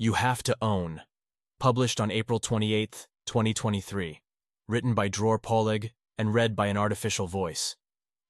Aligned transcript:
You 0.00 0.12
Have 0.12 0.44
to 0.44 0.56
Own, 0.62 1.02
published 1.58 2.00
on 2.00 2.12
April 2.12 2.38
28, 2.38 3.08
2023, 3.26 4.20
written 4.68 4.94
by 4.94 5.08
Dror 5.08 5.40
Poleg 5.40 5.90
and 6.16 6.32
read 6.32 6.54
by 6.54 6.68
an 6.68 6.76
artificial 6.76 7.26
voice. 7.26 7.74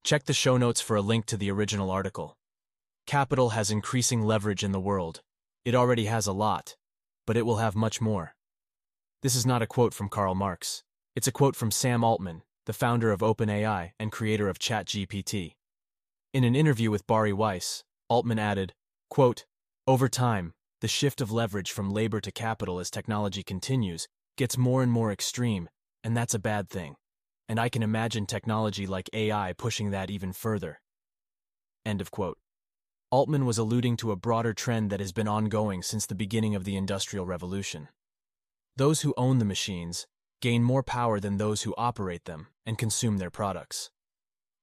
Check 0.03 0.25
the 0.25 0.33
show 0.33 0.57
notes 0.57 0.81
for 0.81 0.97
a 0.97 1.03
link 1.03 1.27
to 1.27 1.37
the 1.37 1.51
original 1.51 1.91
article. 1.91 2.39
Capital 3.07 3.51
has 3.51 3.71
increasing 3.71 4.23
leverage 4.23 4.65
in 4.65 4.73
the 4.73 4.81
world. 4.81 5.21
It 5.67 5.75
already 5.75 6.07
has 6.07 6.27
a 6.27 6.33
lot, 6.33 6.75
but 7.27 7.37
it 7.37 7.45
will 7.45 7.59
have 7.59 7.77
much 7.77 8.01
more. 8.01 8.35
This 9.21 9.35
is 9.35 9.45
not 9.45 9.61
a 9.61 9.67
quote 9.67 9.93
from 9.93 10.09
Karl 10.09 10.35
Marx. 10.35 10.85
It's 11.15 11.29
a 11.29 11.33
quote 11.33 11.55
from 11.55 11.71
Sam 11.71 12.03
Altman, 12.03 12.45
the 12.65 12.73
founder 12.73 13.13
of 13.13 13.21
OpenAI 13.21 13.93
and 14.01 14.11
creator 14.11 14.49
of 14.49 14.59
ChatGPT. 14.59 15.57
In 16.33 16.45
an 16.45 16.57
interview 16.57 16.91
with 16.91 17.07
Bari 17.07 17.35
Weiss, 17.35 17.85
Altman 18.09 18.39
added, 18.39 18.73
quote, 19.11 19.45
Over 19.87 20.09
time, 20.09 20.55
the 20.81 20.89
shift 20.89 21.21
of 21.21 21.33
leverage 21.33 21.73
from 21.73 21.91
labor 21.91 22.21
to 22.21 22.31
capital 22.31 22.79
as 22.79 22.91
technology 22.91 23.43
continues 23.43 24.07
gets 24.37 24.57
more 24.57 24.83
and 24.83 24.93
more 24.93 25.11
extreme, 25.11 25.69
and 26.05 26.17
that's 26.17 26.35
a 26.35 26.39
bad 26.39 26.69
thing. 26.69 26.95
And 27.49 27.59
I 27.59 27.69
can 27.69 27.83
imagine 27.83 28.27
technology 28.27 28.87
like 28.87 29.11
AI 29.13 29.55
pushing 29.57 29.91
that 29.91 30.11
even 30.11 30.33
further. 30.33 30.81
End 31.85 32.01
of 32.01 32.11
quote. 32.11 32.39
Altman 33.11 33.47
was 33.47 33.57
alluding 33.57 33.97
to 33.99 34.13
a 34.13 34.17
broader 34.17 34.53
trend 34.53 34.91
that 34.91 35.01
has 35.01 35.13
been 35.13 35.27
ongoing 35.27 35.83
since 35.83 36.05
the 36.05 36.15
beginning 36.15 36.55
of 36.55 36.65
the 36.65 36.77
Industrial 36.77 37.25
Revolution. 37.25 37.89
Those 38.77 39.01
who 39.01 39.15
own 39.17 39.39
the 39.39 39.47
machines 39.47 40.07
gain 40.41 40.63
more 40.63 40.83
power 40.83 41.19
than 41.19 41.39
those 41.39 41.63
who 41.63 41.75
operate 41.79 42.27
them 42.27 42.49
and 42.67 42.79
consume 42.79 43.17
their 43.17 43.31
products. 43.31 43.91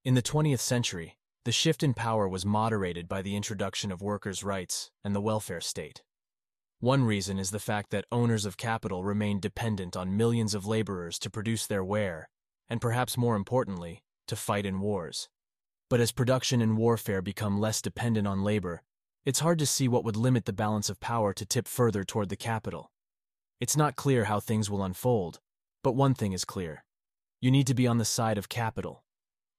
In 0.06 0.14
the 0.14 0.22
20th 0.22 0.60
century, 0.60 1.18
the 1.46 1.52
shift 1.52 1.84
in 1.84 1.94
power 1.94 2.28
was 2.28 2.44
moderated 2.44 3.08
by 3.08 3.22
the 3.22 3.36
introduction 3.36 3.92
of 3.92 4.02
workers' 4.02 4.44
rights 4.44 4.90
and 5.04 5.16
the 5.16 5.22
welfare 5.22 5.62
state. 5.62 6.02
One 6.80 7.04
reason 7.04 7.38
is 7.38 7.52
the 7.52 7.60
fact 7.60 7.92
that 7.92 8.06
owners 8.12 8.46
of 8.46 8.58
capital 8.58 9.04
remained 9.04 9.42
dependent 9.42 9.96
on 9.96 10.18
millions 10.18 10.56
of 10.56 10.66
laborers 10.66 11.20
to 11.20 11.30
produce 11.30 11.68
their 11.68 11.84
ware, 11.84 12.30
and 12.68 12.82
perhaps 12.82 13.16
more 13.16 13.36
importantly, 13.36 14.02
to 14.28 14.36
fight 14.36 14.66
in 14.66 14.80
wars. 14.80 15.30
But 15.88 16.00
as 16.00 16.12
production 16.12 16.62
and 16.62 16.78
warfare 16.78 17.22
become 17.22 17.60
less 17.60 17.80
dependent 17.80 18.26
on 18.26 18.44
labor, 18.44 18.82
it's 19.24 19.42
hard 19.42 19.60
to 19.60 19.68
see 19.68 19.88
what 19.88 20.04
would 20.04 20.18
limit 20.18 20.46
the 20.46 20.54
balance 20.54 20.90
of 20.90 21.00
power 21.00 21.32
to 21.32 21.46
tip 21.46 21.68
further 21.68 22.04
toward 22.04 22.30
the 22.30 22.36
capital. 22.36 22.92
It's 23.60 23.78
not 23.78 23.96
clear 23.96 24.26
how 24.26 24.40
things 24.40 24.68
will 24.68 24.84
unfold, 24.84 25.40
but 25.84 25.96
one 25.96 26.16
thing 26.16 26.34
is 26.34 26.44
clear. 26.44 26.84
You 27.40 27.52
need 27.52 27.68
to 27.68 27.76
be 27.76 27.86
on 27.86 28.00
the 28.00 28.06
side 28.06 28.40
of 28.40 28.50
capital. 28.50 29.04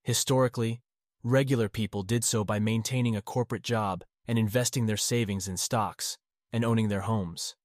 Historically, 0.03 0.83
Regular 1.29 1.69
people 1.69 2.05
did 2.05 2.23
so 2.23 2.45
by 2.45 2.61
maintaining 2.61 3.17
a 3.17 3.21
corporate 3.21 3.65
job 3.65 4.05
and 4.29 4.39
investing 4.39 4.87
their 4.87 4.97
savings 4.97 5.49
in 5.49 5.57
stocks 5.57 6.19
and 6.53 6.65
owning 6.65 6.89
their 6.89 7.01
homes. 7.01 7.57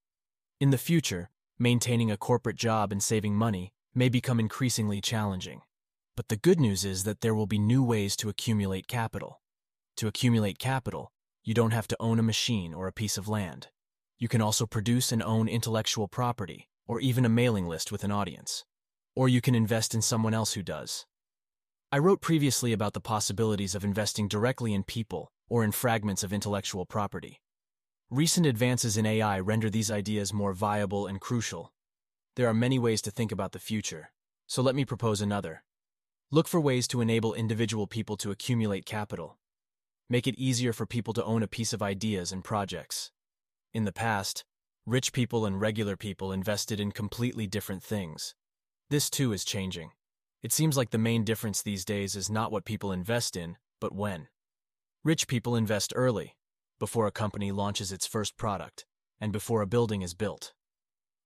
In 0.58 0.70
the 0.70 0.76
future, 0.76 1.30
maintaining 1.60 2.10
a 2.10 2.16
corporate 2.16 2.56
job 2.56 2.90
and 2.90 3.00
saving 3.00 3.36
money 3.36 3.72
may 3.94 4.08
become 4.08 4.40
increasingly 4.40 5.00
challenging. 5.00 5.60
But 6.16 6.26
the 6.26 6.36
good 6.36 6.58
news 6.58 6.84
is 6.84 7.04
that 7.04 7.20
there 7.20 7.36
will 7.36 7.46
be 7.46 7.60
new 7.60 7.84
ways 7.84 8.16
to 8.16 8.28
accumulate 8.28 8.88
capital. 8.88 9.40
To 9.98 10.08
accumulate 10.08 10.58
capital, 10.58 11.12
you 11.44 11.54
don't 11.54 11.70
have 11.70 11.86
to 11.86 11.96
own 12.00 12.18
a 12.18 12.24
machine 12.24 12.74
or 12.74 12.88
a 12.88 12.92
piece 12.92 13.16
of 13.16 13.28
land. 13.28 13.68
You 14.18 14.26
can 14.26 14.42
also 14.42 14.66
produce 14.66 15.12
and 15.12 15.22
own 15.22 15.46
intellectual 15.46 16.08
property, 16.08 16.68
or 16.88 16.98
even 16.98 17.24
a 17.24 17.28
mailing 17.28 17.68
list 17.68 17.92
with 17.92 18.02
an 18.02 18.10
audience. 18.10 18.64
Or 19.14 19.28
you 19.28 19.40
can 19.40 19.54
invest 19.54 19.94
in 19.94 20.02
someone 20.02 20.34
else 20.34 20.54
who 20.54 20.64
does. 20.64 21.06
I 21.94 21.98
wrote 21.98 22.22
previously 22.22 22.72
about 22.72 22.94
the 22.94 23.02
possibilities 23.02 23.74
of 23.74 23.84
investing 23.84 24.26
directly 24.26 24.72
in 24.72 24.82
people 24.82 25.30
or 25.50 25.62
in 25.62 25.72
fragments 25.72 26.24
of 26.24 26.32
intellectual 26.32 26.86
property. 26.86 27.42
Recent 28.08 28.46
advances 28.46 28.96
in 28.96 29.04
AI 29.04 29.38
render 29.40 29.68
these 29.68 29.90
ideas 29.90 30.32
more 30.32 30.54
viable 30.54 31.06
and 31.06 31.20
crucial. 31.20 31.70
There 32.34 32.48
are 32.48 32.54
many 32.54 32.78
ways 32.78 33.02
to 33.02 33.10
think 33.10 33.30
about 33.30 33.52
the 33.52 33.58
future, 33.58 34.10
so 34.46 34.62
let 34.62 34.74
me 34.74 34.86
propose 34.86 35.20
another. 35.20 35.64
Look 36.30 36.48
for 36.48 36.62
ways 36.62 36.88
to 36.88 37.02
enable 37.02 37.34
individual 37.34 37.86
people 37.86 38.16
to 38.16 38.30
accumulate 38.30 38.86
capital. 38.86 39.36
Make 40.08 40.26
it 40.26 40.38
easier 40.38 40.72
for 40.72 40.86
people 40.86 41.12
to 41.12 41.24
own 41.24 41.42
a 41.42 41.46
piece 41.46 41.74
of 41.74 41.82
ideas 41.82 42.32
and 42.32 42.42
projects. 42.42 43.10
In 43.74 43.84
the 43.84 43.92
past, 43.92 44.46
rich 44.86 45.12
people 45.12 45.44
and 45.44 45.60
regular 45.60 45.98
people 45.98 46.32
invested 46.32 46.80
in 46.80 46.92
completely 46.92 47.46
different 47.46 47.82
things. 47.82 48.34
This 48.88 49.10
too 49.10 49.34
is 49.34 49.44
changing. 49.44 49.90
It 50.42 50.52
seems 50.52 50.76
like 50.76 50.90
the 50.90 50.98
main 50.98 51.22
difference 51.22 51.62
these 51.62 51.84
days 51.84 52.16
is 52.16 52.28
not 52.28 52.50
what 52.50 52.64
people 52.64 52.90
invest 52.90 53.36
in, 53.36 53.56
but 53.80 53.94
when. 53.94 54.28
Rich 55.04 55.28
people 55.28 55.54
invest 55.54 55.92
early, 55.94 56.36
before 56.80 57.06
a 57.06 57.12
company 57.12 57.52
launches 57.52 57.92
its 57.92 58.06
first 58.06 58.36
product, 58.36 58.84
and 59.20 59.32
before 59.32 59.62
a 59.62 59.66
building 59.66 60.02
is 60.02 60.14
built. 60.14 60.52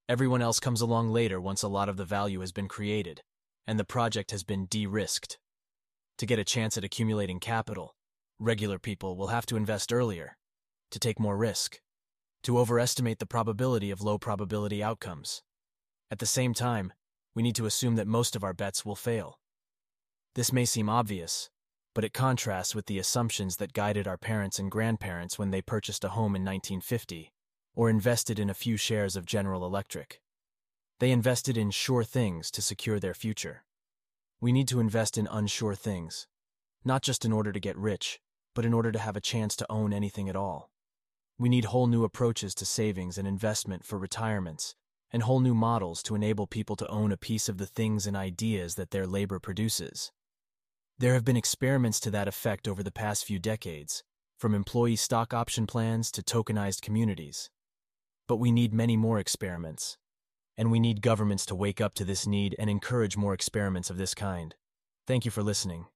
Everyone 0.08 0.42
else 0.42 0.60
comes 0.60 0.82
along 0.82 1.10
later 1.10 1.40
once 1.40 1.62
a 1.62 1.68
lot 1.68 1.88
of 1.88 1.96
the 1.96 2.04
value 2.04 2.40
has 2.40 2.52
been 2.52 2.68
created, 2.68 3.22
and 3.66 3.78
the 3.78 3.84
project 3.84 4.30
has 4.32 4.44
been 4.44 4.66
de-risked. 4.66 5.38
To 6.18 6.26
get 6.26 6.38
a 6.38 6.44
chance 6.44 6.76
at 6.76 6.84
accumulating 6.84 7.40
capital, 7.40 7.96
regular 8.38 8.78
people 8.78 9.16
will 9.16 9.28
have 9.28 9.46
to 9.46 9.56
invest 9.56 9.92
earlier, 9.92 10.36
to 10.90 10.98
take 10.98 11.18
more 11.18 11.36
risk, 11.36 11.80
to 12.42 12.58
overestimate 12.58 13.18
the 13.18 13.26
probability 13.26 13.90
of 13.90 14.02
low 14.02 14.18
probability 14.18 14.82
outcomes. 14.82 15.42
At 16.10 16.18
the 16.18 16.26
same 16.26 16.54
time, 16.54 16.92
we 17.36 17.42
need 17.42 17.54
to 17.54 17.66
assume 17.66 17.96
that 17.96 18.08
most 18.08 18.34
of 18.34 18.42
our 18.42 18.54
bets 18.54 18.84
will 18.84 18.96
fail. 18.96 19.38
This 20.34 20.54
may 20.54 20.64
seem 20.64 20.88
obvious, 20.88 21.50
but 21.94 22.02
it 22.02 22.14
contrasts 22.14 22.74
with 22.74 22.86
the 22.86 22.98
assumptions 22.98 23.58
that 23.58 23.74
guided 23.74 24.08
our 24.08 24.16
parents 24.16 24.58
and 24.58 24.70
grandparents 24.70 25.38
when 25.38 25.50
they 25.50 25.60
purchased 25.60 26.02
a 26.02 26.08
home 26.08 26.34
in 26.34 26.42
1950 26.42 27.34
or 27.74 27.90
invested 27.90 28.38
in 28.38 28.48
a 28.48 28.54
few 28.54 28.78
shares 28.78 29.16
of 29.16 29.26
General 29.26 29.66
Electric. 29.66 30.22
They 30.98 31.10
invested 31.10 31.58
in 31.58 31.70
sure 31.70 32.04
things 32.04 32.50
to 32.52 32.62
secure 32.62 32.98
their 32.98 33.12
future. 33.12 33.64
We 34.40 34.50
need 34.50 34.66
to 34.68 34.80
invest 34.80 35.18
in 35.18 35.28
unsure 35.30 35.74
things, 35.74 36.26
not 36.86 37.02
just 37.02 37.26
in 37.26 37.34
order 37.34 37.52
to 37.52 37.60
get 37.60 37.76
rich, 37.76 38.18
but 38.54 38.64
in 38.64 38.72
order 38.72 38.90
to 38.90 38.98
have 38.98 39.16
a 39.16 39.20
chance 39.20 39.56
to 39.56 39.70
own 39.70 39.92
anything 39.92 40.30
at 40.30 40.36
all. 40.36 40.70
We 41.38 41.50
need 41.50 41.66
whole 41.66 41.86
new 41.86 42.02
approaches 42.02 42.54
to 42.54 42.64
savings 42.64 43.18
and 43.18 43.28
investment 43.28 43.84
for 43.84 43.98
retirements 43.98 44.74
and 45.12 45.22
whole 45.22 45.40
new 45.40 45.54
models 45.54 46.02
to 46.04 46.14
enable 46.14 46.46
people 46.46 46.76
to 46.76 46.88
own 46.88 47.12
a 47.12 47.16
piece 47.16 47.48
of 47.48 47.58
the 47.58 47.66
things 47.66 48.06
and 48.06 48.16
ideas 48.16 48.74
that 48.74 48.90
their 48.90 49.06
labor 49.06 49.38
produces. 49.38 50.12
There 50.98 51.14
have 51.14 51.24
been 51.24 51.36
experiments 51.36 52.00
to 52.00 52.10
that 52.10 52.28
effect 52.28 52.66
over 52.66 52.82
the 52.82 52.90
past 52.90 53.24
few 53.24 53.38
decades, 53.38 54.02
from 54.38 54.54
employee 54.54 54.96
stock 54.96 55.34
option 55.34 55.66
plans 55.66 56.10
to 56.12 56.22
tokenized 56.22 56.82
communities. 56.82 57.50
But 58.28 58.36
we 58.36 58.50
need 58.50 58.74
many 58.74 58.96
more 58.96 59.18
experiments. 59.18 59.98
And 60.58 60.70
we 60.70 60.80
need 60.80 61.02
governments 61.02 61.44
to 61.46 61.54
wake 61.54 61.80
up 61.80 61.94
to 61.94 62.04
this 62.04 62.26
need 62.26 62.56
and 62.58 62.70
encourage 62.70 63.16
more 63.16 63.34
experiments 63.34 63.90
of 63.90 63.98
this 63.98 64.14
kind. 64.14 64.54
Thank 65.06 65.24
you 65.24 65.30
for 65.30 65.42
listening. 65.42 65.86